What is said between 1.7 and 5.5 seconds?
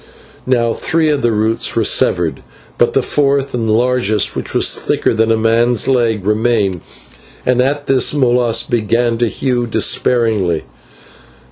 were severed, but the fourth and largest, which was thicker than a